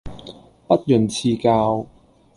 [0.67, 1.85] 不吝賜教